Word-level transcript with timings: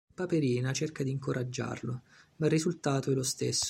Paperina 0.15 0.73
cerca 0.73 1.03
di 1.03 1.11
incoraggiarlo, 1.11 2.01
ma 2.37 2.47
il 2.47 2.51
risultato 2.51 3.11
è 3.11 3.13
lo 3.13 3.21
stesso. 3.21 3.59